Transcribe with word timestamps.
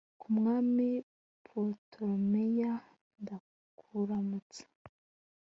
ku 0.19 0.27
mwami 0.35 0.87
putolemeyi, 1.45 2.67
ndakuramutsa 3.21 4.63